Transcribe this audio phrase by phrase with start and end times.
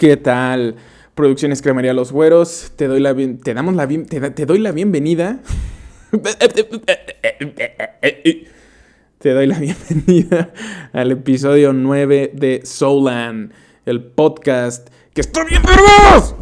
[0.00, 0.76] ¿Qué tal?
[1.14, 5.42] Producciones Cremaría Los Güeros, te doy la, te damos la, te, doy la bienvenida.
[9.18, 10.54] te doy la bienvenida
[10.94, 13.52] al episodio 9 de Soulan,
[13.84, 16.34] el podcast que está bien perros.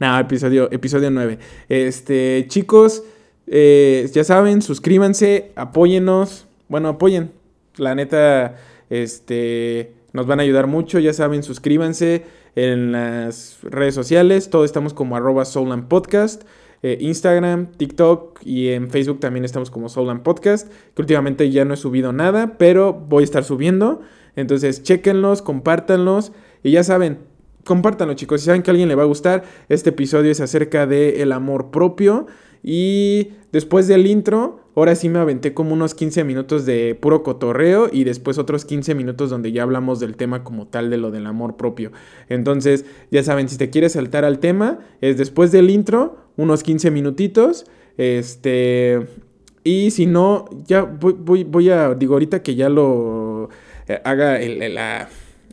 [0.00, 1.38] No, episodio, episodio 9.
[1.68, 3.04] Este, chicos,
[3.46, 6.48] eh, ya saben, suscríbanse, apóyennos.
[6.66, 7.30] Bueno, apoyen.
[7.76, 8.56] La neta,
[8.90, 10.98] este, nos van a ayudar mucho.
[10.98, 12.24] Ya saben, suscríbanse
[12.54, 14.50] en las redes sociales.
[14.50, 15.44] Todos estamos como arroba
[15.88, 16.44] Podcast.
[16.82, 20.68] Eh, Instagram, TikTok y en Facebook también estamos como Souland Podcast.
[20.94, 24.00] Que últimamente ya no he subido nada, pero voy a estar subiendo.
[24.36, 26.32] Entonces, chequenlos, compártanlos.
[26.62, 27.18] Y ya saben,
[27.64, 28.40] compártanlo, chicos.
[28.40, 31.70] Si saben que a alguien le va a gustar, este episodio es acerca del amor
[31.70, 32.26] propio.
[32.62, 37.88] Y después del intro, ahora sí me aventé como unos 15 minutos de puro cotorreo
[37.92, 41.26] y después otros 15 minutos donde ya hablamos del tema como tal de lo del
[41.26, 41.90] amor propio.
[42.28, 46.90] Entonces, ya saben, si te quieres saltar al tema, es después del intro, unos 15
[46.90, 47.66] minutitos.
[47.96, 49.06] Este.
[49.64, 51.94] Y si no, ya voy, voy, a.
[51.94, 53.50] Digo, ahorita que ya lo
[53.88, 55.08] eh, haga la,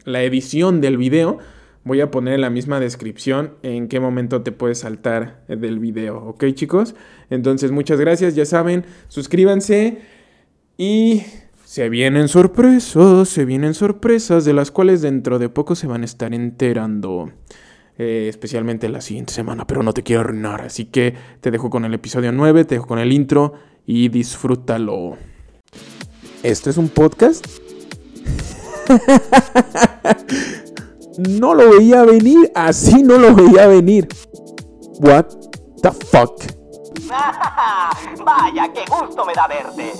[0.05, 1.39] la edición del video
[1.85, 6.17] Voy a poner en la misma descripción en qué momento te puedes saltar del video,
[6.17, 6.95] ¿ok chicos?
[7.29, 9.99] Entonces muchas gracias, ya saben, suscríbanse
[10.77, 11.21] y
[11.63, 16.05] se vienen sorpresas, se vienen sorpresas de las cuales dentro de poco se van a
[16.05, 17.31] estar enterando.
[17.99, 21.85] Eh, especialmente la siguiente semana, pero no te quiero arruinar, así que te dejo con
[21.85, 23.53] el episodio 9, te dejo con el intro
[23.85, 25.17] y disfrútalo.
[26.41, 27.45] ¿Esto es un podcast?
[31.17, 34.07] no lo veía venir, así no lo veía venir.
[34.99, 35.25] What
[35.81, 36.43] the fuck?
[38.25, 39.91] Vaya, qué gusto me da verte.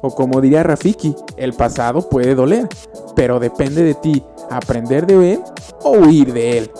[0.00, 2.68] O como diría Rafiki, el pasado puede doler,
[3.16, 5.40] pero depende de ti aprender de él
[5.82, 6.70] o huir de él.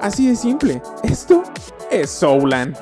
[0.00, 1.42] Así de simple, esto
[1.90, 2.74] es Soulan.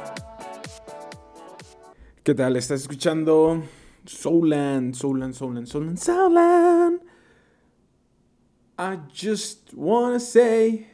[2.22, 2.56] ¿Qué tal?
[2.56, 3.62] ¿Estás escuchando
[4.06, 7.13] Soulan, Soulan, Soulan, Soulan, Soulan?
[8.76, 10.88] I just wanna say,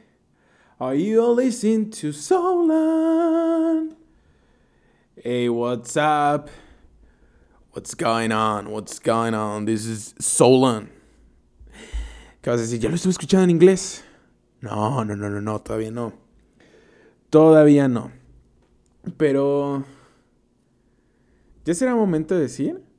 [0.79, 3.97] are you listening to Solan?
[5.17, 6.51] Hey, what's up?
[7.71, 8.71] What's going on?
[8.71, 9.65] What's going on?
[9.65, 10.91] This is Solan.
[12.43, 12.81] ¿Qué vas a decir?
[12.81, 14.03] ¿Ya lo estuve escuchando en inglés?
[14.61, 16.13] No, no, no, no, no, todavía no.
[17.31, 18.13] Todavía no.
[19.17, 19.85] Pero...
[21.65, 22.90] ¿Ya será momento de decir?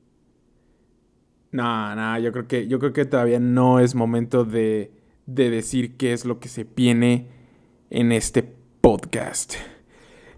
[1.52, 4.92] No, no, yo creo que, yo creo que todavía no es momento de,
[5.26, 7.28] de decir qué es lo que se viene
[7.90, 8.42] en este
[8.80, 9.56] podcast.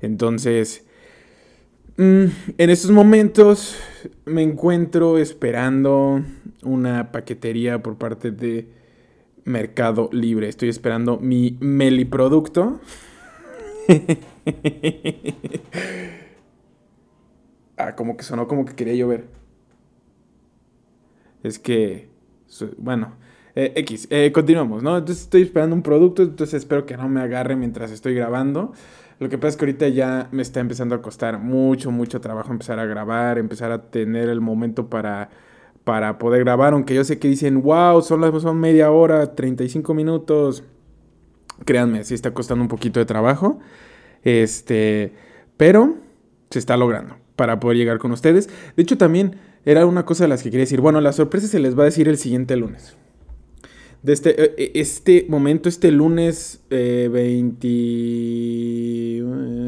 [0.01, 0.85] Entonces,
[1.97, 2.25] mm,
[2.57, 3.77] en estos momentos
[4.25, 6.23] me encuentro esperando
[6.63, 8.69] una paquetería por parte de
[9.45, 10.49] Mercado Libre.
[10.49, 12.81] Estoy esperando mi meliproducto.
[17.77, 19.42] ah, como que sonó como que quería llover
[21.43, 22.09] es que,
[22.77, 23.13] bueno,
[23.55, 24.97] eh, X, eh, continuamos, ¿no?
[24.97, 28.73] Entonces estoy esperando un producto, entonces espero que no me agarre mientras estoy grabando.
[29.19, 32.51] Lo que pasa es que ahorita ya me está empezando a costar mucho, mucho trabajo
[32.51, 35.29] empezar a grabar, empezar a tener el momento para,
[35.83, 40.63] para poder grabar, aunque yo sé que dicen, wow, son, son media hora, 35 minutos.
[41.65, 43.59] Créanme, sí está costando un poquito de trabajo.
[44.23, 45.13] Este,
[45.57, 45.95] pero
[46.49, 48.49] se está logrando para poder llegar con ustedes.
[48.75, 50.81] De hecho, también era una cosa de las que quería decir.
[50.81, 52.95] Bueno, la sorpresa se les va a decir el siguiente lunes.
[54.01, 59.21] De este, eh, eh, este momento, este lunes 20, eh,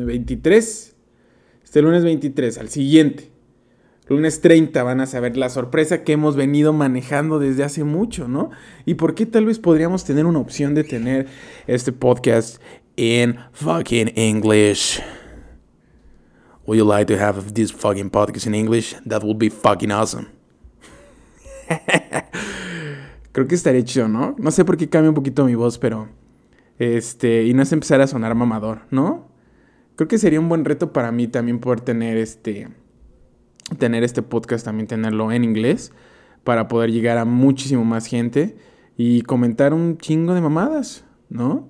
[0.05, 0.95] 23.
[1.63, 3.31] Este lunes 23, al siguiente.
[4.07, 8.51] Lunes 30 van a saber la sorpresa que hemos venido manejando desde hace mucho, ¿no?
[8.85, 11.27] Y por qué tal vez podríamos tener una opción de tener
[11.65, 12.61] este podcast
[12.97, 15.01] en fucking English.
[16.67, 18.95] Would you like to have this fucking podcast in English?
[19.05, 20.31] That would be fucking awesome.
[23.31, 24.35] Creo que estaría chido, ¿no?
[24.39, 26.09] No sé por qué cambia un poquito mi voz, pero.
[26.79, 27.43] Este.
[27.43, 29.27] Y no es empezar a sonar mamador, ¿no?
[29.95, 32.69] Creo que sería un buen reto para mí también poder tener este.
[33.77, 35.91] Tener este podcast, también tenerlo en inglés.
[36.43, 38.57] Para poder llegar a muchísimo más gente.
[38.97, 41.69] Y comentar un chingo de mamadas, ¿no?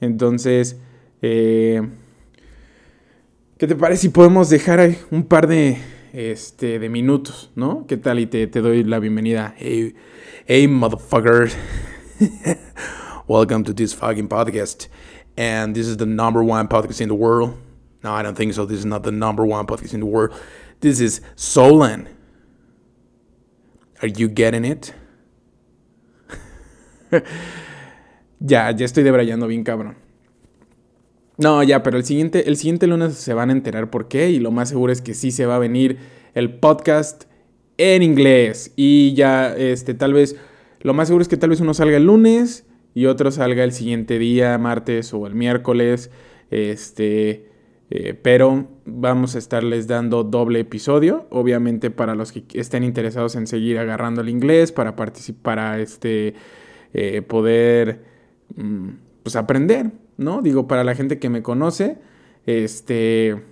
[0.00, 0.78] Entonces.
[1.22, 1.82] Eh
[3.58, 5.78] ¿Qué te parece si podemos dejar ahí un par de,
[6.12, 7.86] este, de minutos, ¿no?
[7.88, 8.20] ¿Qué tal?
[8.20, 9.52] Y te, te doy la bienvenida.
[9.58, 9.96] Hey,
[10.46, 11.50] hey, motherfucker.
[13.26, 14.86] Welcome to this fucking podcast.
[15.36, 17.56] And this is the number one podcast in the world.
[18.04, 18.64] No, I don't think so.
[18.64, 20.40] This is not the number one podcast in the world.
[20.78, 22.08] This is Solan.
[24.00, 24.94] Are you getting it?
[28.38, 29.96] ya, ya estoy debrayando bien cabrón.
[31.38, 34.40] No, ya, pero el siguiente, el siguiente lunes se van a enterar por qué y
[34.40, 35.98] lo más seguro es que sí se va a venir
[36.34, 37.24] el podcast
[37.76, 38.72] en inglés.
[38.74, 40.36] Y ya, este, tal vez,
[40.80, 43.70] lo más seguro es que tal vez uno salga el lunes y otro salga el
[43.70, 46.10] siguiente día, martes o el miércoles,
[46.50, 47.46] este,
[47.90, 53.46] eh, pero vamos a estarles dando doble episodio, obviamente para los que estén interesados en
[53.46, 56.34] seguir agarrando el inglés, para participar, este,
[56.92, 58.02] eh, poder
[58.56, 58.88] mm,
[59.22, 60.42] pues aprender, ¿no?
[60.42, 61.96] Digo, para la gente que me conoce,
[62.44, 63.42] este,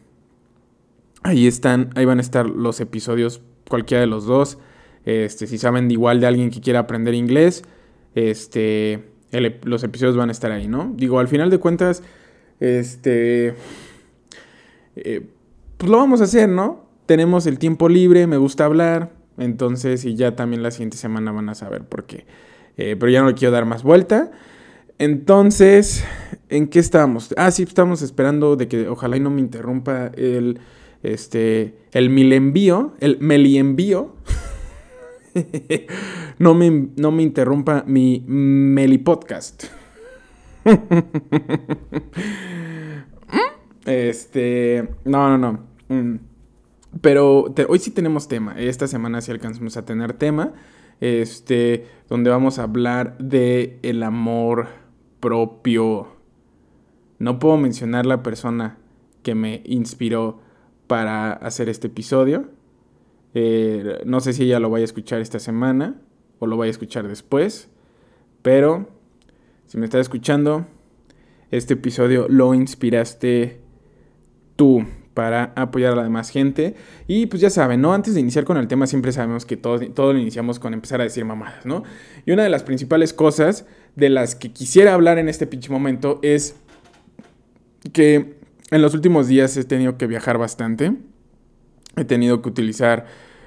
[1.22, 4.58] ahí están, ahí van a estar los episodios, cualquiera de los dos.
[5.06, 7.62] Este, si saben igual de alguien que quiera aprender inglés,
[8.14, 9.04] este,
[9.62, 10.92] los episodios van a estar ahí, ¿no?
[10.94, 12.02] Digo, al final de cuentas,
[12.60, 13.54] este
[14.96, 15.26] eh,
[15.76, 16.86] pues lo vamos a hacer, ¿no?
[17.04, 21.48] Tenemos el tiempo libre, me gusta hablar, entonces y ya también la siguiente semana van
[21.48, 22.26] a saber por qué.
[22.78, 24.32] Eh, pero ya no le quiero dar más vuelta.
[24.98, 26.04] Entonces,
[26.48, 27.34] ¿en qué estamos?
[27.36, 30.58] Ah, sí, estamos esperando de que ojalá y no me interrumpa el,
[31.02, 34.16] este, el mil envío, el melienvío.
[36.38, 39.64] no, me, no me interrumpa mi meli podcast.
[43.86, 45.60] Este, no, no, no.
[45.88, 46.18] Mm.
[47.00, 48.58] Pero hoy sí tenemos tema.
[48.58, 50.54] Esta semana sí alcanzamos a tener tema.
[51.00, 54.66] Este, donde vamos a hablar de el amor
[55.20, 56.08] propio.
[57.18, 58.78] No puedo mencionar la persona
[59.22, 60.40] que me inspiró
[60.86, 62.48] para hacer este episodio.
[63.34, 66.00] Eh, no sé si ella lo vaya a escuchar esta semana
[66.38, 67.68] o lo vaya a escuchar después.
[68.42, 68.88] Pero
[69.66, 70.66] si me está escuchando,
[71.50, 73.60] este episodio lo inspiraste
[74.56, 74.84] tú
[75.16, 76.74] para apoyar a la demás gente.
[77.06, 77.94] Y pues ya saben, ¿no?
[77.94, 81.00] Antes de iniciar con el tema siempre sabemos que todo, todo lo iniciamos con empezar
[81.00, 81.84] a decir mamadas, ¿no?
[82.26, 83.66] Y una de las principales cosas
[83.96, 86.54] de las que quisiera hablar en este pinche momento es
[87.92, 88.36] que
[88.70, 90.92] en los últimos días he tenido que viajar bastante.
[91.96, 93.06] He tenido que utilizar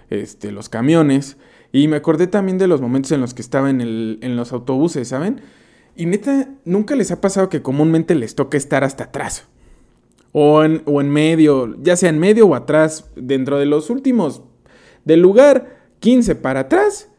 [0.10, 1.38] este, los camiones.
[1.72, 4.52] Y me acordé también de los momentos en los que estaba en, el, en los
[4.52, 5.42] autobuses, ¿saben?
[5.96, 9.48] Y neta, nunca les ha pasado que comúnmente les toca estar hasta atrás
[10.32, 14.42] o en, o en medio, ya sea en medio o atrás, dentro de los últimos,
[15.06, 17.10] del lugar 15 para atrás,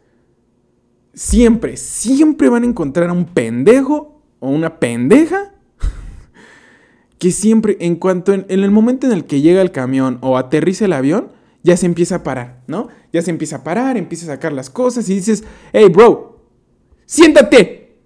[1.20, 5.52] siempre, siempre van a encontrar a un pendejo o una pendeja
[7.18, 10.86] que siempre, en cuanto, en, el momento en el que llega el camión o aterriza
[10.86, 11.28] el avión,
[11.62, 12.88] ya se empieza a parar, ¿no?
[13.12, 15.44] Ya se empieza a parar, empieza a sacar las cosas y dices,
[15.74, 16.46] hey, bro,
[17.04, 17.98] siéntate.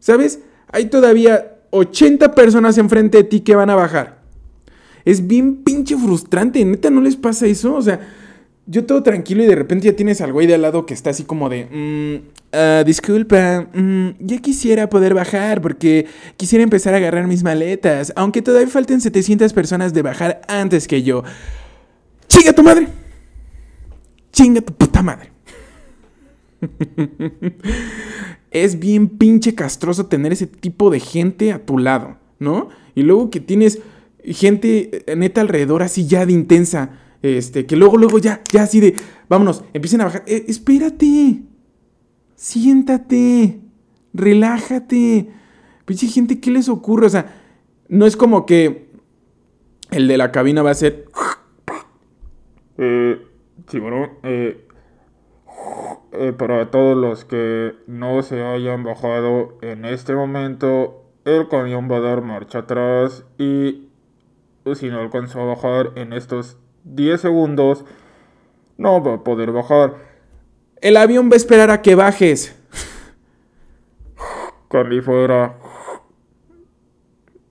[0.00, 0.40] ¿Sabes?
[0.72, 4.24] Hay todavía 80 personas enfrente de ti que van a bajar.
[5.04, 7.76] Es bien pinche frustrante, neta, ¿no les pasa eso?
[7.76, 8.00] O sea,
[8.70, 11.10] yo todo tranquilo y de repente ya tienes al güey de al lado que está
[11.10, 16.06] así como de, mm, ah, disculpa, mm, ya quisiera poder bajar porque
[16.36, 21.02] quisiera empezar a agarrar mis maletas, aunque todavía falten 700 personas de bajar antes que
[21.02, 21.24] yo.
[22.28, 22.88] ¡Chinga tu madre!
[24.32, 25.32] ¡Chinga tu puta madre!
[28.50, 32.68] es bien pinche castroso tener ese tipo de gente a tu lado, ¿no?
[32.94, 33.78] Y luego que tienes
[34.24, 36.90] gente eh, neta alrededor así ya de intensa,
[37.22, 38.96] este, que luego, luego ya, ya así de,
[39.28, 40.24] vámonos, empiecen a bajar.
[40.26, 41.42] Eh, espérate,
[42.34, 43.60] siéntate,
[44.14, 45.30] relájate.
[45.84, 47.06] Pinche gente, ¿qué les ocurre?
[47.06, 47.34] O sea,
[47.88, 48.88] no es como que
[49.90, 51.06] el de la cabina va a ser...
[52.76, 53.20] Eh,
[53.66, 54.66] sí, bueno, eh,
[56.12, 61.96] eh, para todos los que no se hayan bajado en este momento, el camión va
[61.96, 63.88] a dar marcha atrás y
[64.74, 67.84] si no alcanzó a bajar en estos 10 segundos,
[68.76, 69.96] no va a poder bajar.
[70.80, 72.54] El avión va a esperar a que bajes.
[74.70, 75.58] Carly fuera.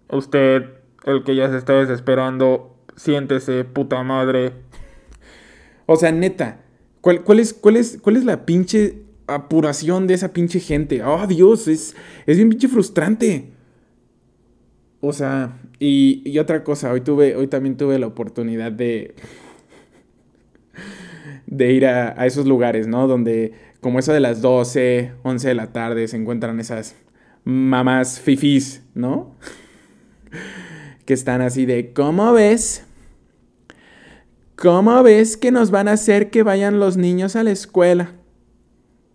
[0.10, 0.64] Usted,
[1.06, 4.54] el que ya se está desesperando, siéntese, puta madre.
[5.86, 6.60] O sea, neta,
[7.02, 11.04] ¿Cuál, es, cuál, es, ¿Cuál es la pinche apuración de esa pinche gente?
[11.04, 13.54] Oh, Dios, es, es bien pinche frustrante.
[15.00, 19.14] O sea, y, otra cosa, hoy, tuve, hoy también tuve la oportunidad de,
[21.46, 23.08] de ir a, a, esos lugares, ¿no?
[23.08, 26.96] Donde como eso de las 12, 11 de la tarde se encuentran esas
[27.44, 29.36] mamás fifís, ¿no?
[31.06, 32.84] que están así de, ¿cómo ves?
[34.58, 38.14] ¿Cómo ves que nos van a hacer que vayan los niños a la escuela?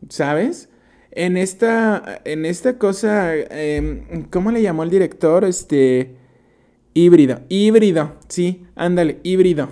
[0.09, 0.69] ¿Sabes?
[1.15, 5.45] En esta, en esta cosa, em, ¿cómo le llamó el director?
[5.45, 6.17] Este,
[6.95, 9.69] híbrido, híbrido, sí, ándale, híbrido.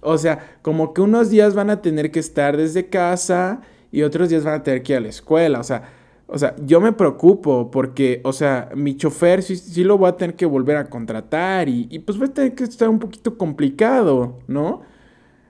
[0.00, 3.60] O sea, como que unos días van a tener que estar desde casa
[3.92, 5.60] y otros días van a tener que ir a la escuela.
[5.60, 5.90] O sea,
[6.28, 10.16] o sea, yo me preocupo porque, o sea, mi chofer sí, sí lo voy a
[10.16, 13.36] tener que volver a contratar y, y, pues va a tener que estar un poquito
[13.36, 14.80] complicado, ¿no?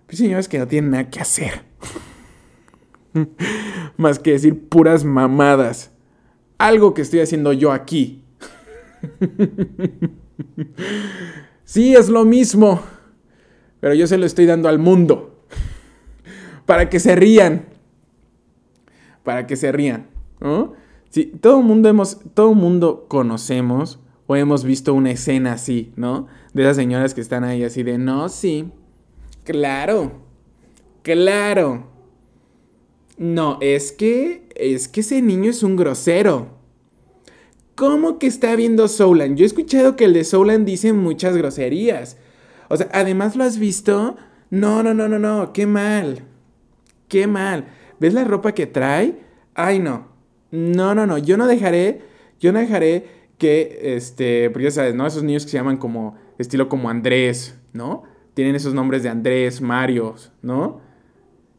[0.06, 1.62] Pues señores que no tienen nada que hacer.
[3.96, 5.90] Más que decir puras mamadas.
[6.58, 8.22] Algo que estoy haciendo yo aquí.
[11.64, 12.82] sí, es lo mismo.
[13.80, 15.44] Pero yo se lo estoy dando al mundo.
[16.66, 17.66] Para que se rían.
[19.22, 20.08] Para que se rían.
[20.40, 20.74] ¿no?
[21.10, 26.26] Sí, todo mundo hemos, todo mundo conocemos o hemos visto una escena así, ¿no?
[26.52, 28.70] De esas señoras que están ahí así de, no, sí,
[29.44, 30.12] claro,
[31.02, 31.95] claro.
[33.18, 36.48] No, es que, es que ese niño es un grosero.
[37.74, 39.36] ¿Cómo que está viendo Soulan?
[39.36, 42.16] Yo he escuchado que el de Soulan dice muchas groserías.
[42.68, 44.16] O sea, además lo has visto.
[44.50, 46.22] No, no, no, no, no, qué mal.
[47.08, 47.66] Qué mal.
[48.00, 49.18] ¿Ves la ropa que trae?
[49.54, 50.08] Ay, no.
[50.50, 52.02] No, no, no, yo no dejaré,
[52.40, 53.06] yo no dejaré
[53.38, 55.06] que, este, porque ya sabes, ¿no?
[55.06, 58.04] Esos niños que se llaman como, estilo como Andrés, ¿no?
[58.34, 60.80] Tienen esos nombres de Andrés, Mario, ¿no?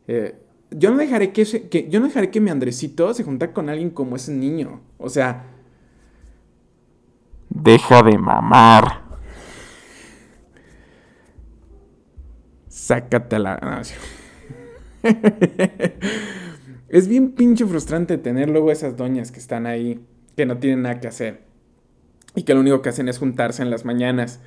[0.08, 0.36] Eh,
[0.72, 3.90] yo no dejaré que, que, yo no dejaré que mi Andresito se junte con alguien
[3.90, 4.82] como ese niño.
[4.98, 5.46] O sea...
[7.50, 9.02] Deja de mamar.
[12.68, 13.82] Sácate la...
[16.90, 20.06] Es bien pinche frustrante tener luego esas doñas que están ahí,
[20.36, 21.42] que no tienen nada que hacer.
[22.36, 24.40] Y que lo único que hacen es juntarse en las mañanas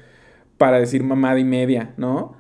[0.57, 2.40] para decir mamada y media, ¿no?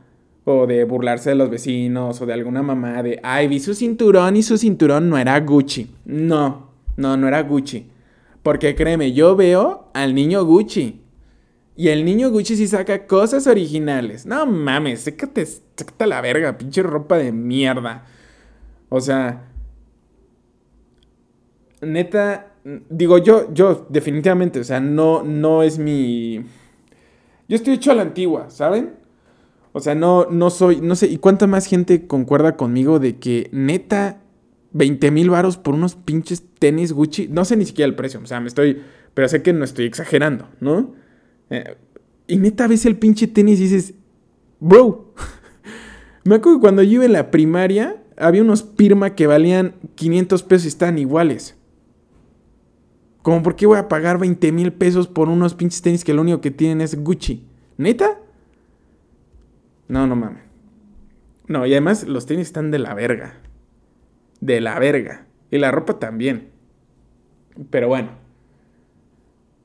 [0.66, 4.42] De burlarse de los vecinos, o de alguna mamá de, ay, vi su cinturón y
[4.42, 5.90] su cinturón no era Gucci.
[6.04, 7.87] No, no, no era Gucci.
[8.42, 11.00] Porque créeme, yo veo al niño Gucci.
[11.76, 14.26] Y el niño Gucci sí saca cosas originales.
[14.26, 18.04] No mames, sécate, sécate la verga, pinche ropa de mierda.
[18.88, 19.49] O sea,
[21.80, 22.52] neta,
[22.88, 26.45] digo yo, yo definitivamente, o sea, no, no es mi...
[27.49, 29.00] Yo estoy hecho a la antigua, ¿saben?
[29.72, 33.48] O sea, no, no soy, no sé, ¿y cuánta más gente concuerda conmigo de que
[33.52, 34.20] neta
[34.72, 37.28] 20 mil varos por unos pinches tenis Gucci?
[37.28, 38.82] No sé ni siquiera el precio, o sea, me estoy,
[39.14, 40.94] pero sé que no estoy exagerando, ¿no?
[41.50, 41.76] Eh,
[42.26, 43.94] y neta ves el pinche tenis y dices,
[44.58, 45.14] bro,
[46.24, 50.42] me acuerdo que cuando yo iba en la primaria había unos Pirma que valían 500
[50.42, 51.56] pesos y estaban iguales.
[53.22, 56.22] Como, ¿por qué voy a pagar 20 mil pesos por unos pinches tenis que lo
[56.22, 57.44] único que tienen es Gucci?
[57.76, 58.19] ¿Neta?
[59.90, 60.44] No, no mames.
[61.49, 63.40] No, y además los tenis están de la verga.
[64.40, 65.26] De la verga.
[65.50, 66.50] Y la ropa también.
[67.70, 68.11] Pero bueno.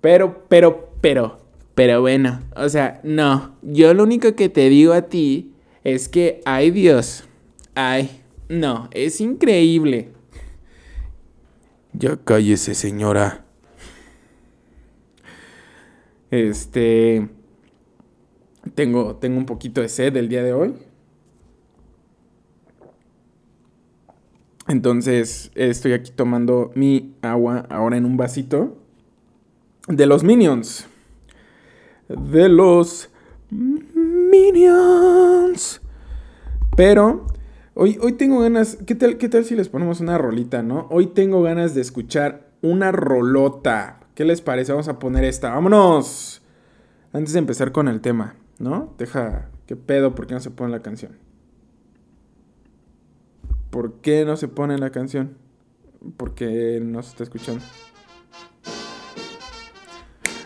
[0.01, 1.45] Pero, pero, pero.
[1.75, 2.41] Pero bueno.
[2.55, 3.55] O sea, no.
[3.61, 5.53] Yo lo único que te digo a ti
[5.83, 7.25] es que, ay Dios.
[7.75, 8.89] Ay, no.
[8.93, 10.09] Es increíble.
[11.93, 13.45] Ya cállese, señora.
[16.31, 17.29] Este.
[18.75, 20.75] Tengo, tengo un poquito de sed el día de hoy.
[24.67, 28.77] Entonces estoy aquí tomando mi agua ahora en un vasito.
[29.87, 30.87] De los Minions.
[32.09, 33.09] De los
[33.49, 35.81] Minions.
[36.75, 37.27] Pero
[37.75, 38.77] hoy, hoy tengo ganas.
[38.85, 40.87] ¿qué tal, ¿Qué tal si les ponemos una rolita, no?
[40.89, 43.99] Hoy tengo ganas de escuchar una rolota.
[44.15, 44.71] ¿Qué les parece?
[44.71, 45.51] Vamos a poner esta.
[45.51, 46.41] ¡Vámonos!
[47.13, 48.93] Antes de empezar con el tema, ¿no?
[48.97, 50.15] Deja, ¿qué pedo?
[50.15, 51.17] ¿Por qué no se pone la canción?
[53.69, 55.37] ¿Por qué no se pone la canción?
[56.17, 57.63] Porque no se está escuchando.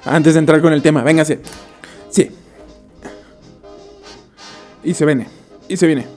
[0.06, 1.40] Antes de entrar con el tema, véngase.
[2.10, 2.32] Sí.
[4.84, 5.28] Y se viene.
[5.68, 6.08] Y se viene.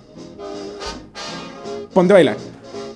[1.93, 2.37] Ponte a bailar.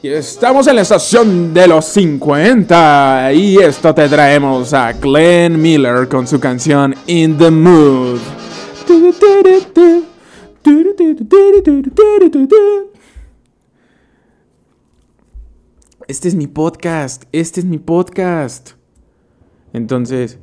[0.02, 6.26] Estamos en la estación de los 50 y esto te traemos a Glenn Miller con
[6.26, 8.35] su canción In the Mood.
[16.09, 18.71] Este es mi podcast, este es mi podcast.
[19.73, 20.38] Entonces,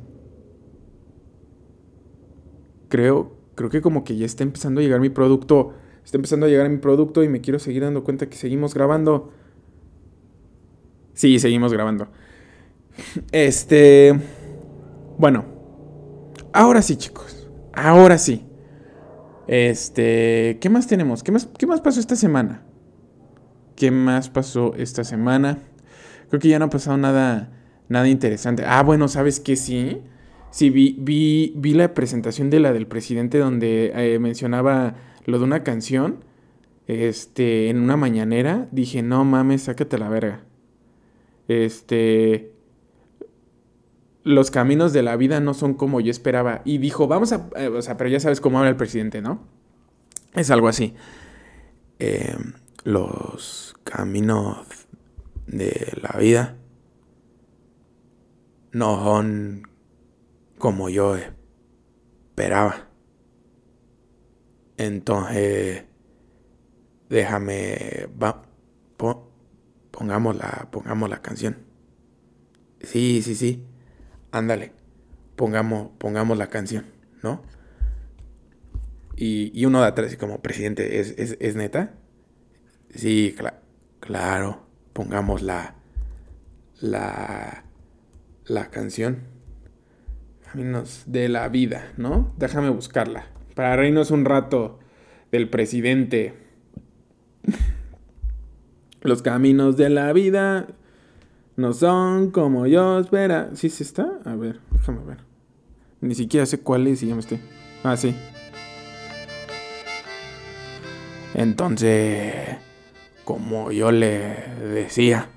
[2.88, 5.72] creo, creo que como que ya está empezando a llegar mi producto,
[6.04, 9.32] está empezando a llegar mi producto y me quiero seguir dando cuenta que seguimos grabando.
[11.14, 12.08] Sí, seguimos grabando.
[13.32, 14.18] Este.
[15.18, 15.44] Bueno.
[16.52, 17.48] Ahora sí, chicos.
[17.72, 18.46] Ahora sí.
[19.46, 20.58] Este.
[20.60, 21.22] ¿Qué más tenemos?
[21.22, 22.62] ¿Qué más, qué más pasó esta semana?
[23.76, 25.58] ¿Qué más pasó esta semana?
[26.28, 27.52] Creo que ya no ha pasado nada,
[27.88, 28.64] nada interesante.
[28.66, 29.56] Ah, bueno, ¿sabes qué?
[29.56, 30.02] Sí.
[30.50, 34.94] Sí, vi, vi, vi la presentación de la del presidente donde eh, mencionaba
[35.26, 36.24] lo de una canción.
[36.86, 40.42] este, en una mañanera, dije, no mames, sácate la verga.
[41.48, 42.52] Este,
[44.24, 46.62] los caminos de la vida no son como yo esperaba.
[46.64, 49.46] Y dijo, vamos a, eh, o sea, pero ya sabes cómo habla el presidente, ¿no?
[50.32, 50.94] Es algo así.
[51.98, 52.36] Eh,
[52.82, 54.66] los caminos
[55.46, 56.56] de la vida
[58.72, 59.62] no son
[60.58, 62.88] como yo esperaba.
[64.78, 65.84] Entonces,
[67.10, 68.42] déjame, va,
[69.90, 71.58] pongamos, la, pongamos la canción.
[72.80, 73.64] Sí, sí, sí.
[74.34, 74.72] Ándale,
[75.36, 76.86] pongamos, pongamos la canción,
[77.22, 77.40] ¿no?
[79.14, 81.94] Y, y uno de atrás, como presidente, ¿es, es, es neta?
[82.92, 83.36] Sí,
[84.00, 85.76] claro, pongamos la,
[86.80, 87.62] la,
[88.46, 89.20] la canción.
[90.50, 92.34] Caminos de la vida, ¿no?
[92.36, 93.28] Déjame buscarla.
[93.54, 94.80] Para reírnos un rato
[95.30, 96.34] del presidente.
[99.00, 100.74] Los caminos de la vida
[101.56, 103.50] no son como yo espera.
[103.54, 104.18] ¿Sí se está?
[104.24, 105.18] A ver, déjame ver.
[106.00, 107.40] Ni siquiera sé cuál es y ya me estoy.
[107.82, 108.14] Ah, sí.
[111.34, 112.56] Entonces,
[113.24, 115.30] como yo le decía,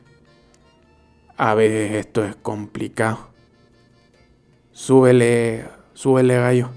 [1.38, 3.29] a veces esto es complicado.
[4.71, 6.69] Súbele, súbele gallo.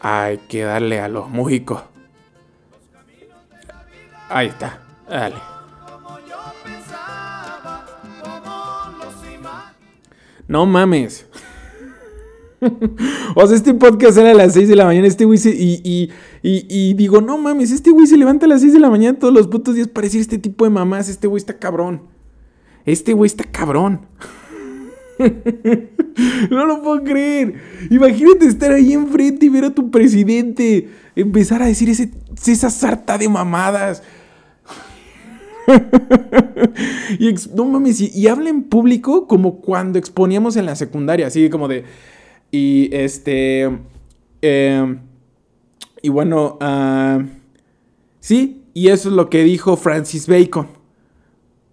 [0.00, 1.93] Hay que darle a los músicos.
[4.28, 5.36] Ahí está, dale.
[10.46, 11.26] No mames.
[13.34, 15.06] o sea, este podcast era a las 6 de la mañana.
[15.06, 15.50] Este güey se.
[15.50, 16.10] Y, y,
[16.42, 19.32] y, digo, no mames, este güey se levanta a las 6 de la mañana todos
[19.32, 21.08] los putos días para decir este tipo de mamás.
[21.08, 22.02] Este güey está cabrón.
[22.84, 24.06] Este güey está cabrón.
[26.50, 27.54] no lo puedo creer.
[27.90, 32.10] Imagínate estar ahí enfrente y ver a tu presidente empezar a decir ese,
[32.46, 34.02] esa sarta de mamadas.
[37.18, 41.68] y no mames, y, habla en público como cuando exponíamos en la secundaria, así como
[41.68, 41.84] de.
[42.50, 43.70] Y este.
[44.42, 44.98] Em,
[46.02, 47.24] y bueno, uh,
[48.20, 50.68] sí, y eso es lo que dijo Francis Bacon.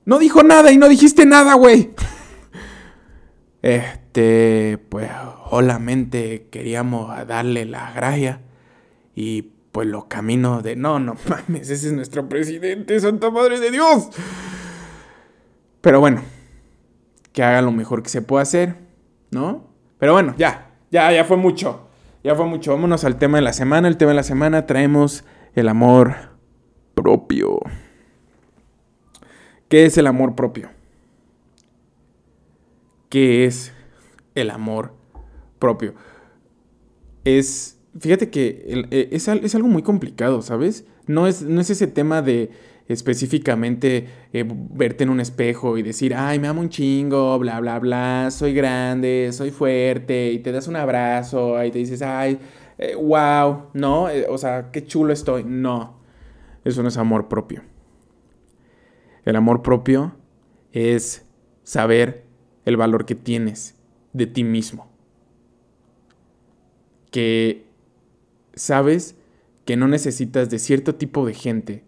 [0.06, 1.90] No dijo nada y no dijiste nada, güey.
[3.62, 5.10] Este, pues,
[5.50, 8.42] solamente queríamos darle la gracia
[9.16, 13.72] y pues los caminos de no, no mames, ese es nuestro presidente, Santa Madre de
[13.72, 14.10] Dios.
[15.82, 16.22] Pero bueno,
[17.34, 18.76] que haga lo mejor que se pueda hacer,
[19.32, 19.68] ¿no?
[19.98, 21.88] Pero bueno, ya, ya, ya fue mucho.
[22.24, 22.72] Ya fue mucho.
[22.72, 23.88] Vámonos al tema de la semana.
[23.88, 25.24] El tema de la semana traemos
[25.56, 26.16] el amor
[26.94, 27.60] propio.
[29.70, 30.70] ¿Qué es el amor propio?
[33.12, 33.74] ¿Qué es
[34.36, 34.94] el amor
[35.60, 35.96] propio?
[37.26, 40.86] Es, fíjate que e, es, algo muy complicado, ¿sabes?
[41.08, 42.52] No es, no es ese tema de
[42.88, 47.80] específicamente eh, verte en un espejo y decir, ay, me amo un chingo, bla, bla,
[47.80, 52.40] bla, soy grande, soy fuerte, y te das un abrazo, y te dices, ay,
[52.96, 54.10] wow, eh, ¿no?
[54.10, 55.44] Eh, o sea, qué chulo estoy.
[55.44, 56.00] No,
[56.64, 57.62] eso no es amor propio.
[59.26, 60.16] El amor propio
[60.72, 61.26] es
[61.64, 62.31] saber
[62.66, 63.76] el valor que tienes
[64.14, 64.90] de ti mismo.
[67.12, 67.66] Que
[68.56, 69.16] sabes
[69.66, 71.84] que no necesitas de cierto tipo de gente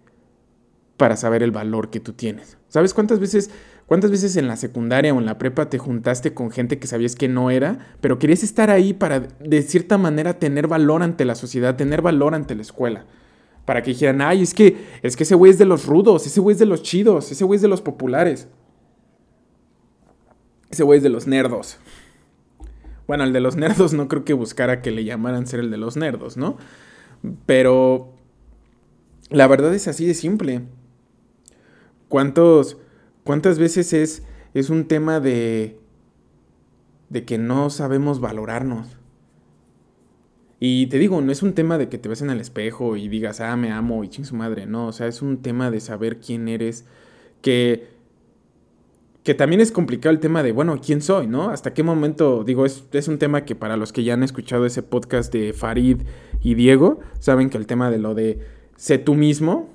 [0.98, 2.58] para saber el valor que tú tienes.
[2.68, 3.50] ¿Sabes cuántas veces,
[3.88, 7.16] cuántas veces en la secundaria o en la prepa te juntaste con gente que sabías
[7.16, 11.36] que no era, pero querías estar ahí para de cierta manera tener valor ante la
[11.36, 13.06] sociedad, tener valor ante la escuela?
[13.66, 16.40] Para que dijeran, ay, es que, es que ese güey es de los rudos, ese
[16.42, 18.48] güey es de los chidos, ese güey es de los populares.
[20.74, 21.78] Ese güey es de los nerdos.
[23.06, 25.78] Bueno, el de los nerdos no creo que buscara que le llamaran ser el de
[25.78, 26.58] los nerdos, ¿no?
[27.46, 28.16] Pero
[29.30, 30.64] la verdad es así de simple.
[32.10, 32.78] ¿Cuántos,
[33.24, 34.24] ¿Cuántas veces es,
[34.56, 35.80] es un tema de,
[37.10, 38.98] de que no sabemos valorarnos?
[40.60, 43.10] Y te digo, no es un tema de que te ves en el espejo y
[43.10, 44.66] digas, ah, me amo y ching su madre.
[44.66, 46.86] No, o sea, es un tema de saber quién eres,
[47.44, 47.93] que
[49.24, 51.28] que también es complicado el tema de, bueno, ¿quién soy?
[51.28, 51.50] ¿No?
[51.50, 52.44] ¿Hasta qué momento?
[52.44, 55.54] Digo, es, es, un tema que para los que ya han escuchado ese podcast de
[55.54, 56.02] Farid
[56.42, 58.40] y Diego, saben que el tema de lo de
[58.76, 59.70] sé tú mismo,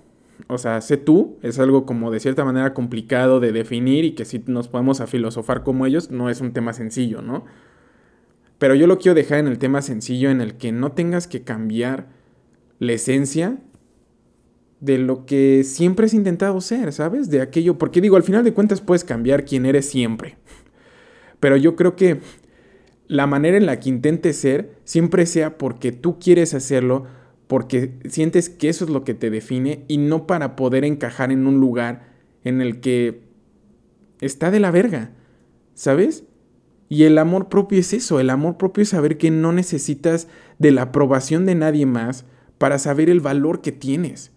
[0.46, 4.26] o sea, sé tú, es algo como de cierta manera complicado de definir y que
[4.26, 7.44] si nos podemos a filosofar como ellos, no es un tema sencillo, ¿no?
[8.58, 11.42] Pero yo lo quiero dejar en el tema sencillo en el que no tengas que
[11.42, 12.08] cambiar
[12.80, 13.58] la esencia
[14.80, 17.30] de lo que siempre has intentado ser, ¿sabes?
[17.30, 20.36] De aquello, porque digo, al final de cuentas puedes cambiar quién eres siempre.
[21.40, 22.20] Pero yo creo que
[23.06, 27.06] la manera en la que intentes ser siempre sea porque tú quieres hacerlo,
[27.46, 31.46] porque sientes que eso es lo que te define y no para poder encajar en
[31.46, 32.08] un lugar
[32.44, 33.22] en el que
[34.20, 35.12] está de la verga,
[35.74, 36.24] ¿sabes?
[36.88, 40.70] Y el amor propio es eso, el amor propio es saber que no necesitas de
[40.70, 42.24] la aprobación de nadie más
[42.58, 44.32] para saber el valor que tienes.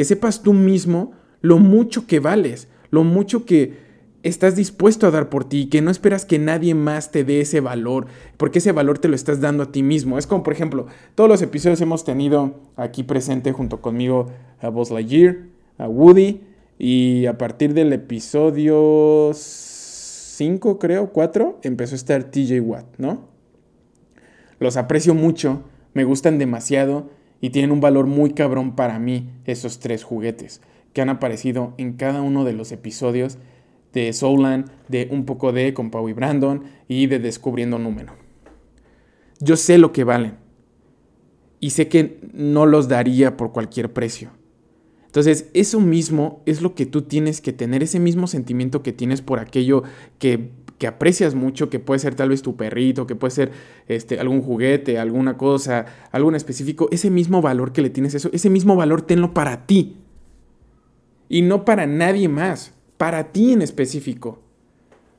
[0.00, 3.76] Que sepas tú mismo lo mucho que vales, lo mucho que
[4.22, 7.60] estás dispuesto a dar por ti, que no esperas que nadie más te dé ese
[7.60, 8.06] valor,
[8.38, 10.16] porque ese valor te lo estás dando a ti mismo.
[10.16, 14.28] Es como, por ejemplo, todos los episodios hemos tenido aquí presente junto conmigo
[14.62, 15.40] a Buzz Lightyear,
[15.76, 16.44] a Woody,
[16.78, 23.28] y a partir del episodio 5, creo, 4, empezó a estar TJ Watt, ¿no?
[24.60, 29.78] Los aprecio mucho, me gustan demasiado y tienen un valor muy cabrón para mí esos
[29.78, 30.60] tres juguetes
[30.92, 33.38] que han aparecido en cada uno de los episodios
[33.92, 38.14] de Soulland, de Un poco de con Pau y Brandon y de Descubriendo Número.
[39.40, 40.36] Yo sé lo que valen
[41.60, 44.30] y sé que no los daría por cualquier precio.
[45.06, 49.22] Entonces, eso mismo es lo que tú tienes que tener, ese mismo sentimiento que tienes
[49.22, 49.82] por aquello
[50.20, 53.52] que, que aprecias mucho, que puede ser tal vez tu perrito, que puede ser
[53.86, 58.48] este, algún juguete, alguna cosa, algo específico, ese mismo valor que le tienes eso, ese
[58.48, 59.98] mismo valor tenlo para ti
[61.28, 64.40] y no para nadie más para ti en específico.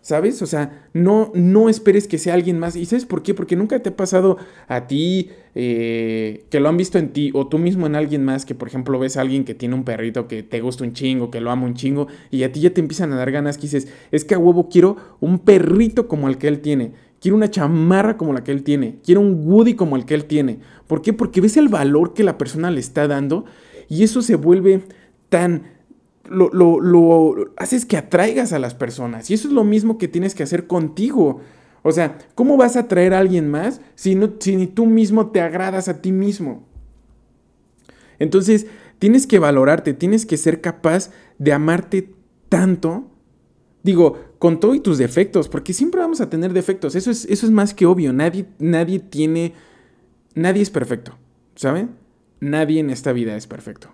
[0.01, 0.41] ¿Sabes?
[0.41, 2.75] O sea, no, no esperes que sea alguien más.
[2.75, 3.35] ¿Y sabes por qué?
[3.35, 4.37] Porque nunca te ha pasado
[4.67, 8.43] a ti eh, que lo han visto en ti o tú mismo en alguien más
[8.43, 11.29] que, por ejemplo, ves a alguien que tiene un perrito que te gusta un chingo,
[11.29, 13.63] que lo ama un chingo y a ti ya te empiezan a dar ganas que
[13.63, 16.93] dices, es que a huevo quiero un perrito como el que él tiene.
[17.19, 18.97] Quiero una chamarra como la que él tiene.
[19.05, 20.57] Quiero un Woody como el que él tiene.
[20.87, 21.13] ¿Por qué?
[21.13, 23.45] Porque ves el valor que la persona le está dando
[23.87, 24.81] y eso se vuelve
[25.29, 25.80] tan
[26.29, 29.29] lo, lo, haces que atraigas a las personas.
[29.29, 31.41] Y eso es lo mismo que tienes que hacer contigo.
[31.83, 35.31] O sea, ¿cómo vas a atraer a alguien más si, no, si ni tú mismo
[35.31, 36.67] te agradas a ti mismo?
[38.19, 38.67] Entonces,
[38.99, 42.13] tienes que valorarte, tienes que ser capaz de amarte
[42.49, 43.07] tanto.
[43.83, 46.95] Digo, con todo y tus defectos, porque siempre vamos a tener defectos.
[46.95, 48.13] Eso es, eso es más que obvio.
[48.13, 49.53] Nadie, nadie tiene.
[50.35, 51.17] Nadie es perfecto.
[51.55, 51.91] ¿Saben?
[52.39, 53.91] Nadie en esta vida es perfecto.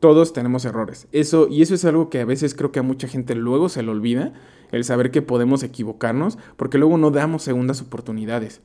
[0.00, 1.08] Todos tenemos errores.
[1.12, 3.82] Eso, y eso es algo que a veces creo que a mucha gente luego se
[3.82, 4.32] le olvida,
[4.70, 8.60] el saber que podemos equivocarnos, porque luego no damos segundas oportunidades.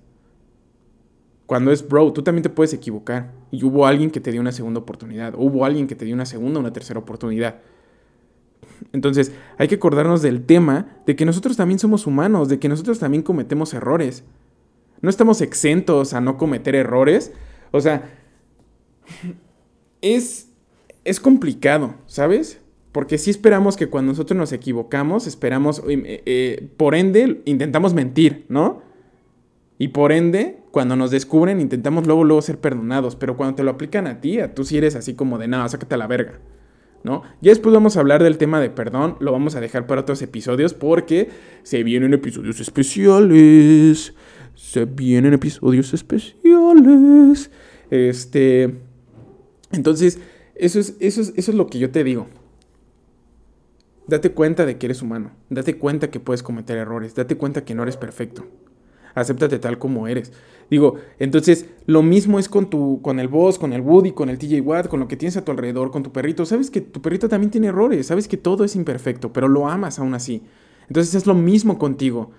[1.46, 3.32] Cuando es bro, tú también te puedes equivocar.
[3.50, 5.34] Y hubo alguien que te dio una segunda oportunidad.
[5.36, 7.62] Hubo alguien que te dio una segunda una tercera oportunidad.
[8.94, 13.00] Entonces, hay que acordarnos del tema de que nosotros también somos humanos, de que nosotros
[13.00, 14.24] también cometemos errores.
[15.02, 17.34] No estamos exentos a no cometer errores.
[17.72, 18.14] O sea,
[20.02, 20.49] es
[21.04, 22.60] es complicado, ¿sabes?
[22.92, 28.46] Porque si esperamos que cuando nosotros nos equivocamos, esperamos, eh, eh, por ende, intentamos mentir,
[28.50, 28.82] ¿no?
[29.78, 33.16] Y por ende, cuando nos descubren, intentamos luego, luego ser perdonados.
[33.16, 35.70] Pero cuando te lo aplican a ti, a tú sí eres así como de nada,
[35.70, 36.40] sácate a la verga.
[37.02, 37.24] ¿No?
[37.42, 40.22] Ya después vamos a hablar del tema de perdón, lo vamos a dejar para otros
[40.22, 41.30] episodios porque
[41.64, 44.14] se vienen episodios especiales.
[44.56, 47.50] Se vienen episodios especiales.
[47.90, 48.76] Este.
[49.72, 50.20] Entonces,
[50.60, 52.28] eso es, eso, es, eso es lo que yo te digo.
[54.08, 55.32] Date cuenta de que eres humano.
[55.50, 57.16] Date cuenta que puedes cometer errores.
[57.16, 58.46] Date cuenta que no eres perfecto.
[59.16, 60.34] Acéptate tal como eres.
[60.70, 64.38] Digo, entonces lo mismo es con tu, con el boss, con el Woody, con el
[64.38, 66.46] TJ Watt, con lo que tienes a tu alrededor, con tu perrito.
[66.46, 68.08] Sabes que tu perrito también tiene errores.
[68.08, 70.44] Sabes que todo es imperfecto, pero lo amas aún así.
[70.88, 72.32] Entonces es lo mismo contigo.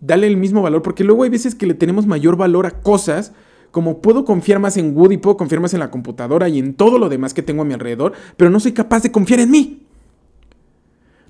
[0.00, 3.32] Dale el mismo valor, porque luego hay veces que le tenemos mayor valor a cosas
[3.70, 6.98] como puedo confiar más en Woody, puedo confiar más en la computadora y en todo
[6.98, 9.86] lo demás que tengo a mi alrededor, pero no soy capaz de confiar en mí.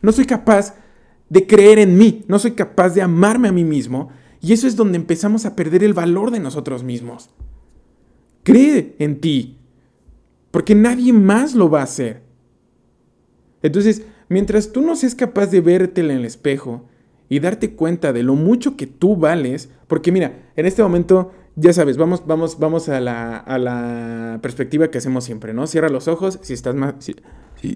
[0.03, 0.75] No soy capaz
[1.29, 4.77] de creer en mí, no soy capaz de amarme a mí mismo, y eso es
[4.77, 7.31] donde empezamos a perder el valor de nosotros mismos.
[8.43, 9.59] Cree en ti,
[10.51, 12.23] porque nadie más lo va a hacer.
[13.63, 16.87] Entonces, mientras tú no seas capaz de verte en el espejo
[17.29, 21.73] y darte cuenta de lo mucho que tú vales, porque mira, en este momento ya
[21.73, 25.67] sabes, vamos, vamos, vamos a la, a la perspectiva que hacemos siempre, ¿no?
[25.67, 27.15] Cierra los ojos si estás, si,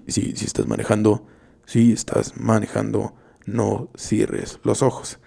[0.07, 1.25] si, si estás manejando,
[1.65, 3.13] si estás manejando,
[3.45, 5.19] no cierres los ojos.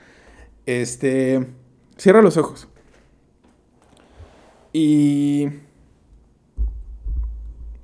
[0.67, 1.47] Este,
[1.97, 2.69] cierra los ojos.
[4.73, 5.49] Y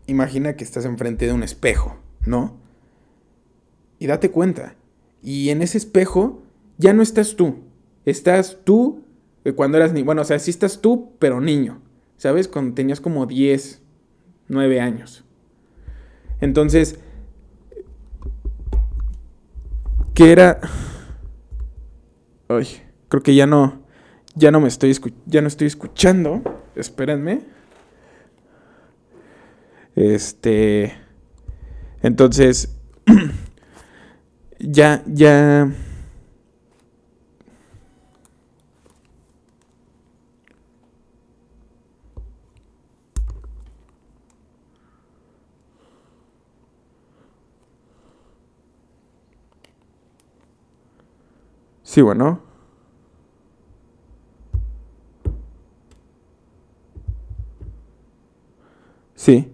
[0.07, 1.97] imagina que estás enfrente de un espejo,
[2.27, 2.57] ¿no?
[3.99, 4.77] Y date cuenta.
[5.23, 6.43] Y en ese espejo
[6.79, 7.63] ya no estás tú.
[8.05, 9.04] Estás tú
[9.53, 10.07] cuando eras niño.
[10.07, 11.83] Bueno, o sea, sí estás tú, pero niño.
[12.17, 12.49] ¿Sabes?
[12.49, 13.83] Cuando tenías como 10,
[14.49, 15.25] 9 años.
[16.41, 16.99] Entonces,
[20.15, 20.61] ¿qué era?
[22.49, 22.67] Ay,
[23.09, 23.83] creo que ya no.
[24.35, 26.43] Ya no me estoy, ya no estoy escuchando.
[26.75, 27.43] Espérenme.
[29.95, 30.95] Este.
[32.03, 32.77] Entonces.
[34.59, 35.71] ya, ya.
[51.95, 52.41] Sí, bueno.
[59.15, 59.53] Sí.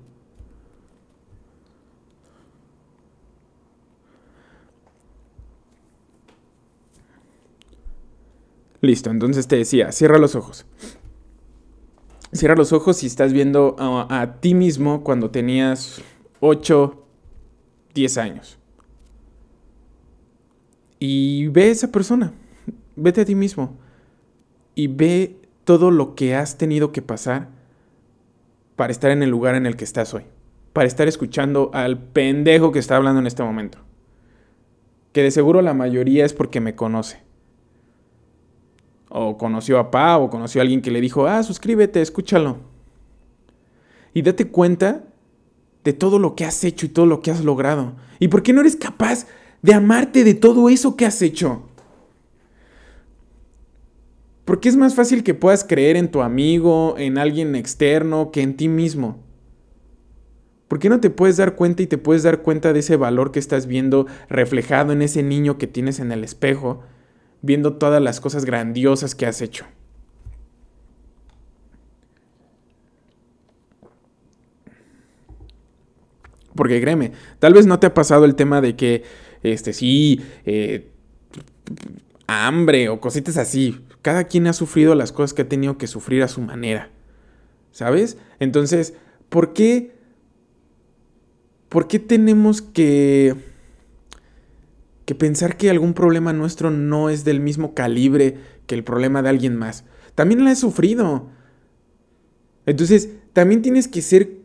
[8.81, 10.65] Listo, entonces te decía, cierra los ojos.
[12.33, 16.01] Cierra los ojos y estás viendo a, a ti mismo cuando tenías
[16.41, 17.05] 8,
[17.93, 18.60] 10 años.
[21.01, 22.33] Y ve a esa persona,
[22.95, 23.77] vete a ti mismo
[24.75, 27.49] y ve todo lo que has tenido que pasar
[28.77, 30.25] para estar en el lugar en el que estás hoy,
[30.73, 33.79] para estar escuchando al pendejo que está hablando en este momento.
[35.13, 37.23] Que de seguro la mayoría es porque me conoce.
[39.09, 42.59] O conoció a Pa, o conoció a alguien que le dijo, ah, suscríbete, escúchalo.
[44.15, 45.05] Y date cuenta
[45.83, 47.95] de todo lo que has hecho y todo lo que has logrado.
[48.19, 49.27] ¿Y por qué no eres capaz
[49.63, 51.63] de amarte de todo eso que has hecho.
[54.45, 58.57] Porque es más fácil que puedas creer en tu amigo, en alguien externo, que en
[58.57, 59.23] ti mismo.
[60.67, 63.33] ¿Por qué no te puedes dar cuenta y te puedes dar cuenta de ese valor
[63.33, 66.83] que estás viendo reflejado en ese niño que tienes en el espejo,
[67.43, 69.67] viendo todas las cosas grandiosas que has hecho?
[76.55, 79.03] Porque créeme, tal vez no te ha pasado el tema de que
[79.43, 80.91] este, sí, eh,
[82.27, 83.81] hambre o cositas así.
[84.03, 86.91] Cada quien ha sufrido las cosas que ha tenido que sufrir a su manera.
[87.73, 88.19] ¿Sabes?
[88.39, 88.95] Entonces,
[89.29, 89.93] ¿por qué?
[91.69, 93.35] ¿Por qué tenemos que,
[95.05, 99.29] que pensar que algún problema nuestro no es del mismo calibre que el problema de
[99.29, 99.85] alguien más?
[100.17, 101.29] También la he sufrido.
[102.67, 104.40] Entonces, también tienes que ser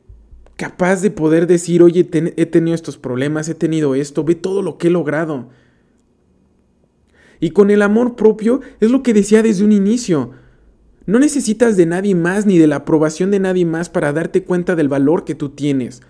[0.55, 4.77] capaz de poder decir, oye, he tenido estos problemas, he tenido esto, ve todo lo
[4.77, 5.49] que he logrado.
[7.39, 10.31] Y con el amor propio es lo que decía desde un inicio.
[11.05, 14.75] No necesitas de nadie más ni de la aprobación de nadie más para darte cuenta
[14.75, 16.01] del valor que tú tienes.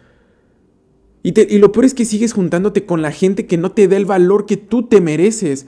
[1.24, 3.98] Y, y lo peor es que sigues juntándote con la gente que no te da
[3.98, 5.66] el valor que tú te mereces.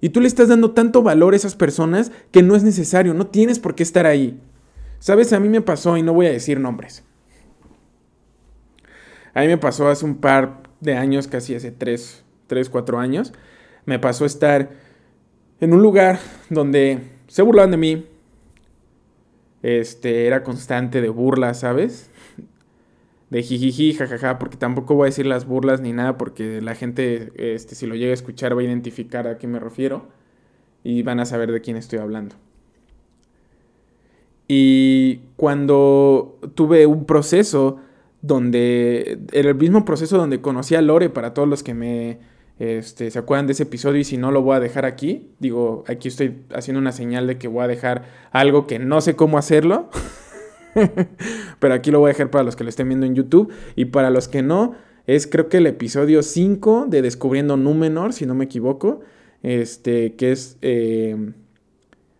[0.00, 3.28] Y tú le estás dando tanto valor a esas personas que no es necesario, no
[3.28, 4.40] tienes por qué estar ahí.
[4.98, 7.04] Sabes, a mí me pasó y no voy a decir nombres.
[9.38, 13.32] A mí me pasó hace un par de años, casi hace 3, 3, 4 años,
[13.84, 14.70] me pasó estar
[15.60, 16.18] en un lugar
[16.50, 18.06] donde se burlaban de mí.
[19.62, 22.10] Este, era constante de burlas, ¿sabes?
[23.30, 27.30] De jijiji, jajaja, porque tampoco voy a decir las burlas ni nada, porque la gente,
[27.36, 30.08] este, si lo llega a escuchar, va a identificar a qué me refiero
[30.82, 32.34] y van a saber de quién estoy hablando.
[34.48, 37.82] Y cuando tuve un proceso
[38.28, 42.18] donde era el mismo proceso donde conocí a Lore para todos los que me
[42.58, 45.84] este, se acuerdan de ese episodio y si no lo voy a dejar aquí, digo,
[45.86, 49.38] aquí estoy haciendo una señal de que voy a dejar algo que no sé cómo
[49.38, 49.88] hacerlo,
[51.60, 53.86] pero aquí lo voy a dejar para los que lo estén viendo en YouTube y
[53.86, 54.74] para los que no,
[55.06, 59.00] es creo que el episodio 5 de Descubriendo Númenor, si no me equivoco,
[59.44, 61.32] este, que es, eh,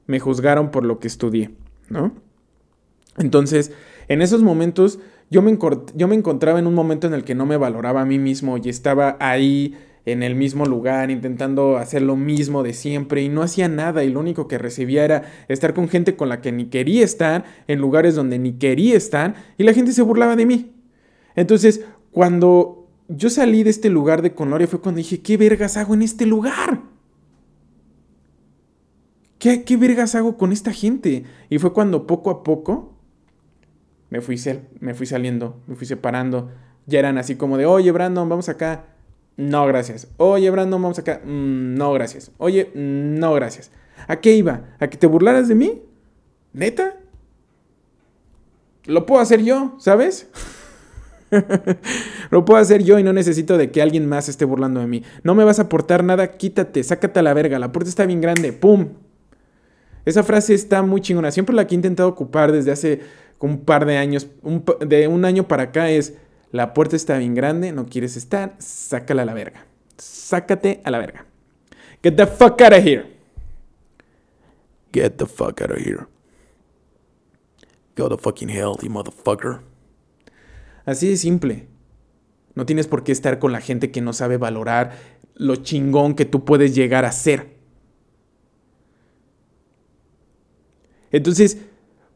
[0.07, 1.51] me juzgaron por lo que estudié,
[1.88, 2.12] ¿no?
[3.18, 3.73] Entonces,
[4.07, 5.59] en esos momentos yo me,
[5.95, 8.57] yo me encontraba en un momento en el que no me valoraba a mí mismo
[8.57, 9.75] y estaba ahí
[10.07, 14.11] en el mismo lugar intentando hacer lo mismo de siempre y no hacía nada y
[14.11, 17.79] lo único que recibía era estar con gente con la que ni quería estar, en
[17.79, 20.73] lugares donde ni quería estar y la gente se burlaba de mí.
[21.37, 25.95] Entonces, cuando yo salí de este lugar de Conloria fue cuando dije, ¿qué vergas hago
[25.95, 26.83] en este lugar?
[29.38, 31.25] ¿Qué, ¿Qué vergas hago con esta gente?
[31.51, 32.97] Y fue cuando poco a poco
[34.11, 34.40] me fui,
[34.81, 36.51] me fui saliendo, me fui separando.
[36.87, 38.87] Ya eran así como de, oye, Brandon, vamos acá.
[39.37, 40.09] No, gracias.
[40.16, 41.21] Oye, Brandon, vamos acá.
[41.25, 42.33] Mm, no, gracias.
[42.38, 43.71] Oye, no, gracias.
[44.07, 44.62] ¿A qué iba?
[44.81, 45.83] ¿A que te burlaras de mí?
[46.53, 46.97] ¿Neta?
[48.85, 50.29] Lo puedo hacer yo, ¿sabes?
[52.31, 55.03] Lo puedo hacer yo y no necesito de que alguien más esté burlando de mí.
[55.23, 57.59] No me vas a aportar nada, quítate, sácate a la verga.
[57.59, 58.53] La puerta está bien grande.
[58.53, 58.88] ¡Pum!
[60.05, 61.31] Esa frase está muy chingona.
[61.31, 63.01] Siempre la que he intentado ocupar desde hace
[63.40, 64.29] un par de años,
[64.87, 66.14] de un año para acá es,
[66.51, 69.66] la puerta está bien grande, no quieres estar, sácala a la verga.
[69.96, 71.27] Sácate a la verga.
[72.03, 73.07] Get the fuck out of here.
[74.92, 76.07] Get the fuck out of here.
[77.96, 79.61] Go to fucking hell, you motherfucker.
[80.85, 81.66] Así de simple.
[82.55, 84.92] No tienes por qué estar con la gente que no sabe valorar
[85.35, 87.57] lo chingón que tú puedes llegar a ser.
[91.11, 91.59] Entonces,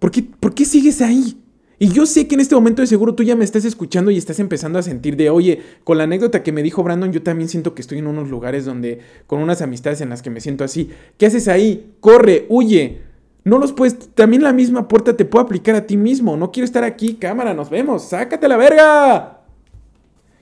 [0.02, 1.40] ¿por qué, ¿por qué sigues ahí?
[1.78, 4.16] Y yo sé que en este momento de seguro tú ya me estás escuchando y
[4.18, 7.48] estás empezando a sentir de, oye, con la anécdota que me dijo Brandon, yo también
[7.48, 10.64] siento que estoy en unos lugares donde, con unas amistades en las que me siento
[10.64, 10.90] así.
[11.18, 11.94] ¿Qué haces ahí?
[12.00, 13.02] Corre, huye.
[13.44, 16.36] No los puedes, también la misma puerta te puede aplicar a ti mismo.
[16.36, 18.08] No quiero estar aquí, cámara, nos vemos.
[18.08, 19.40] Sácate la verga.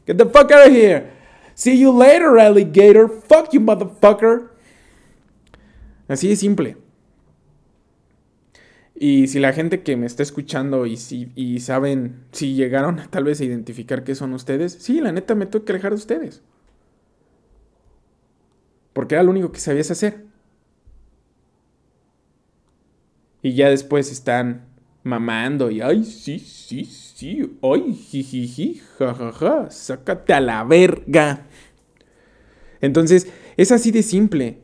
[0.06, 1.10] Get the fuck out of here.
[1.52, 3.10] See you later, alligator.
[3.28, 4.52] Fuck you, motherfucker.
[6.08, 6.76] Así de simple.
[9.02, 13.24] Y si la gente que me está escuchando y, si, y saben, si llegaron tal
[13.24, 16.42] vez a identificar qué son ustedes, sí, la neta me tengo que alejar de ustedes.
[18.92, 20.26] Porque era lo único que sabías hacer.
[23.40, 24.66] Y ya después están
[25.02, 31.46] mamando y, ay, sí, sí, sí, ay, jijiji, jajaja, sácate a la verga.
[32.82, 34.58] Entonces, es así de simple.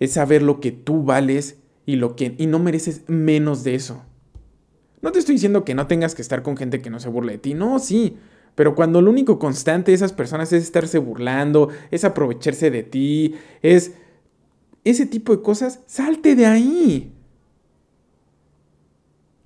[0.00, 4.02] Es saber lo que tú vales y lo que y no mereces menos de eso.
[5.00, 7.32] No te estoy diciendo que no tengas que estar con gente que no se burle
[7.32, 8.16] de ti, no, sí,
[8.54, 13.34] pero cuando lo único constante de esas personas es estarse burlando, es aprovecharse de ti,
[13.62, 13.92] es
[14.84, 17.12] ese tipo de cosas, salte de ahí.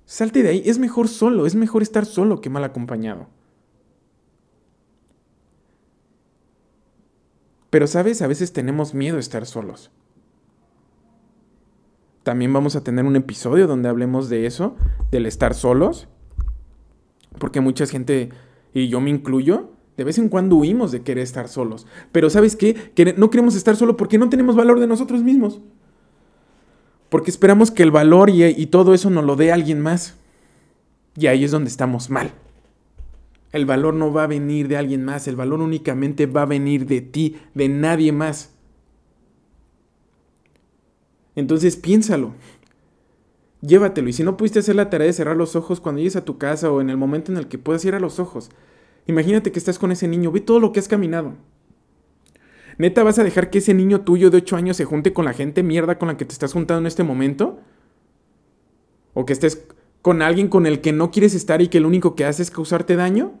[0.05, 3.27] Salte de ahí, es mejor solo, es mejor estar solo que mal acompañado.
[7.69, 9.91] Pero sabes, a veces tenemos miedo a estar solos.
[12.27, 14.75] También vamos a tener un episodio donde hablemos de eso,
[15.11, 16.09] del estar solos.
[17.39, 18.31] Porque mucha gente,
[18.73, 21.87] y yo me incluyo, de vez en cuando huimos de querer estar solos.
[22.11, 22.73] Pero ¿sabes qué?
[22.73, 25.61] Que no queremos estar solos porque no tenemos valor de nosotros mismos.
[27.07, 30.17] Porque esperamos que el valor y, y todo eso nos lo dé alguien más.
[31.15, 32.33] Y ahí es donde estamos mal.
[33.53, 36.87] El valor no va a venir de alguien más, el valor únicamente va a venir
[36.87, 38.56] de ti, de nadie más.
[41.37, 42.33] Entonces piénsalo.
[43.61, 44.09] Llévatelo.
[44.09, 46.39] Y si no pudiste hacer la tarea de cerrar los ojos cuando llegues a tu
[46.39, 48.49] casa o en el momento en el que puedas a los ojos,
[49.05, 50.31] imagínate que estás con ese niño.
[50.31, 51.35] Ve todo lo que has caminado.
[52.79, 55.33] ¿Neta vas a dejar que ese niño tuyo de 8 años se junte con la
[55.33, 57.59] gente mierda con la que te estás juntando en este momento?
[59.13, 59.67] ¿O que estés
[60.01, 62.49] con alguien con el que no quieres estar y que lo único que hace es
[62.49, 63.33] causarte daño?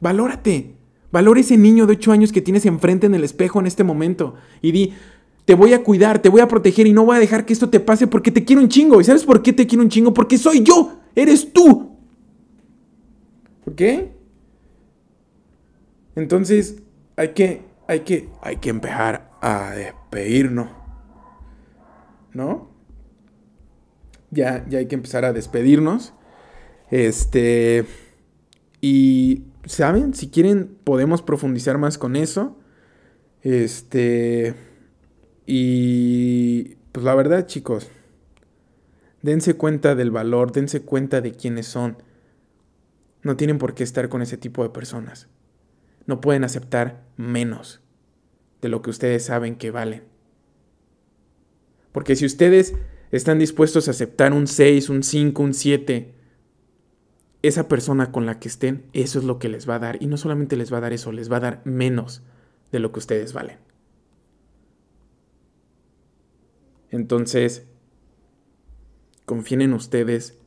[0.00, 0.74] Valórate.
[1.12, 4.34] Valora ese niño de 8 años que tienes enfrente en el espejo en este momento.
[4.60, 4.94] Y di,
[5.46, 7.70] te voy a cuidar, te voy a proteger y no voy a dejar que esto
[7.70, 9.00] te pase porque te quiero un chingo.
[9.00, 10.12] ¿Y sabes por qué te quiero un chingo?
[10.12, 11.96] Porque soy yo, eres tú.
[13.64, 13.82] ¿Ok?
[16.16, 16.82] Entonces,
[17.14, 20.68] hay que, hay que, hay que empezar a despedirnos.
[22.32, 22.68] ¿No?
[24.32, 26.12] Ya, ya hay que empezar a despedirnos.
[26.90, 27.86] Este.
[28.80, 30.12] Y, ¿saben?
[30.12, 32.58] Si quieren, podemos profundizar más con eso.
[33.42, 34.56] Este.
[35.46, 37.88] Y pues la verdad, chicos,
[39.22, 41.98] dense cuenta del valor, dense cuenta de quiénes son.
[43.22, 45.28] No tienen por qué estar con ese tipo de personas.
[46.06, 47.80] No pueden aceptar menos
[48.60, 50.04] de lo que ustedes saben que valen.
[51.92, 52.74] Porque si ustedes
[53.10, 56.14] están dispuestos a aceptar un 6, un 5, un 7,
[57.42, 60.02] esa persona con la que estén, eso es lo que les va a dar.
[60.02, 62.22] Y no solamente les va a dar eso, les va a dar menos
[62.72, 63.65] de lo que ustedes valen.
[66.90, 67.66] Entonces,
[69.24, 70.38] confíen en ustedes,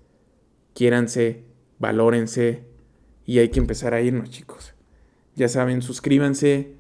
[0.74, 1.44] quiéranse,
[1.80, 2.64] valórense
[3.26, 4.74] y hay que empezar a irnos, chicos.
[5.36, 6.74] Ya saben, suscríbanse,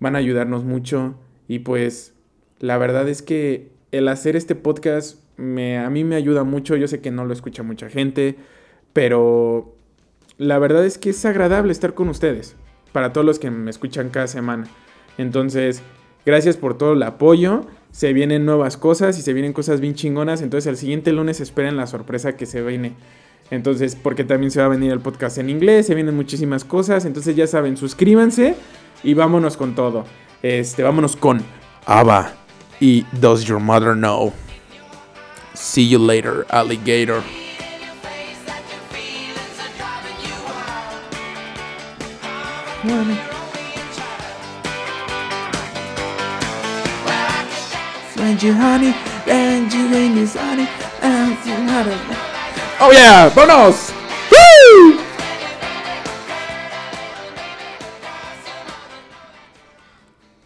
[0.00, 1.16] van a ayudarnos mucho
[1.48, 2.14] y pues
[2.58, 6.88] la verdad es que el hacer este podcast me, a mí me ayuda mucho, yo
[6.88, 8.36] sé que no lo escucha mucha gente,
[8.92, 9.76] pero
[10.38, 12.56] la verdad es que es agradable estar con ustedes,
[12.92, 14.66] para todos los que me escuchan cada semana.
[15.18, 15.82] Entonces,
[16.24, 20.42] gracias por todo el apoyo se vienen nuevas cosas y se vienen cosas bien chingonas.
[20.42, 22.94] Entonces el siguiente lunes esperen la sorpresa que se viene.
[23.50, 27.04] Entonces, porque también se va a venir el podcast en inglés, se vienen muchísimas cosas.
[27.04, 28.56] Entonces ya saben, suscríbanse
[29.04, 30.04] y vámonos con todo.
[30.42, 31.42] Este, vámonos con
[31.86, 32.32] Ava
[32.80, 34.32] y Does Your Mother Know?
[35.54, 37.22] See you later, alligator.
[48.22, 48.94] And you honey,
[49.26, 50.68] and you in his honey,
[51.02, 51.54] and you
[52.80, 53.92] Oh yeah, bonus!
[54.30, 55.01] Woo!